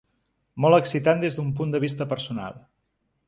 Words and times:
Molt 0.63 0.77
excitant 0.77 1.21
des 1.25 1.37
d’un 1.39 1.51
punt 1.59 1.75
de 1.77 1.81
vista 1.85 2.07
personal. 2.15 2.57